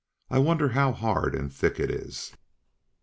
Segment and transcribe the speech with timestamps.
[0.31, 2.35] I wonder how hard and thick it is."